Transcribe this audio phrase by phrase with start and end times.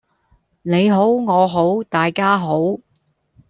[0.63, 2.79] 你好我好大家好